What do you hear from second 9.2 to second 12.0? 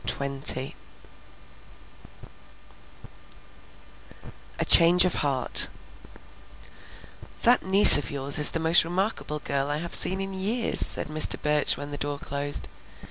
girl I have seen in years," said Mr. Burch when the